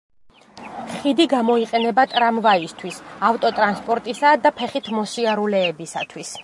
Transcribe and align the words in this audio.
ხიდი 0.93 1.27
გამოიყენება 1.33 2.05
ტრამვაისთვის, 2.15 2.99
ავტოტრანსპორტისა 3.31 4.35
და 4.47 4.55
ფეხით 4.61 4.95
მოსიარულეებისათვის. 5.01 6.39